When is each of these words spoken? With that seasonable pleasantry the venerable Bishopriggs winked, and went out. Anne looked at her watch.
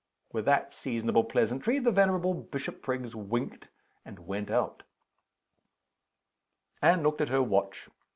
With 0.33 0.45
that 0.45 0.73
seasonable 0.73 1.23
pleasantry 1.25 1.77
the 1.77 1.91
venerable 1.91 2.33
Bishopriggs 2.33 3.15
winked, 3.15 3.67
and 4.03 4.25
went 4.25 4.49
out. 4.49 4.81
Anne 6.81 7.03
looked 7.03 7.21
at 7.21 7.29
her 7.29 7.43
watch. 7.43 7.87